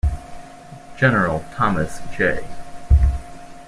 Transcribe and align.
General 0.97 1.45
Thomas 1.53 2.01
J. 2.17 2.43